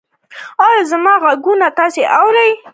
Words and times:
ایا 0.65 0.81
زما 0.91 1.13
غوږونه 1.21 1.67
به 1.69 1.75
کڼ 1.77 1.89
شي؟ 1.95 2.03